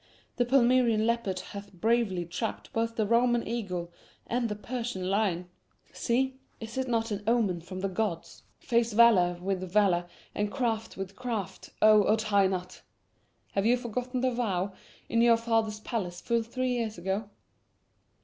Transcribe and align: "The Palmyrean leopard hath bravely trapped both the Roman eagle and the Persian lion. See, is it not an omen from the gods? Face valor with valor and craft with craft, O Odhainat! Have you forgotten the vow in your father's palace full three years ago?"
"The 0.37 0.45
Palmyrean 0.45 1.05
leopard 1.05 1.41
hath 1.51 1.71
bravely 1.73 2.25
trapped 2.25 2.73
both 2.73 2.95
the 2.95 3.05
Roman 3.05 3.47
eagle 3.47 3.91
and 4.25 4.49
the 4.49 4.55
Persian 4.55 5.11
lion. 5.11 5.47
See, 5.93 6.39
is 6.59 6.75
it 6.75 6.87
not 6.87 7.11
an 7.11 7.21
omen 7.27 7.61
from 7.61 7.81
the 7.81 7.87
gods? 7.87 8.41
Face 8.57 8.93
valor 8.93 9.37
with 9.39 9.61
valor 9.71 10.07
and 10.33 10.51
craft 10.51 10.97
with 10.97 11.15
craft, 11.15 11.69
O 11.83 12.03
Odhainat! 12.05 12.81
Have 13.51 13.67
you 13.67 13.77
forgotten 13.77 14.21
the 14.21 14.33
vow 14.33 14.73
in 15.07 15.21
your 15.21 15.37
father's 15.37 15.81
palace 15.81 16.19
full 16.19 16.41
three 16.41 16.69
years 16.71 16.97
ago?" 16.97 17.29